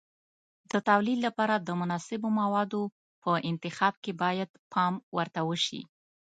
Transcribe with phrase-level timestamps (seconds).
[0.71, 2.83] د تولید لپاره د مناسبو موادو
[3.21, 5.81] په انتخاب کې باید پام ورته وشي.